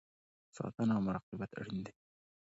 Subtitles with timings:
[0.57, 1.93] ساتنه او مراقبت اړین دی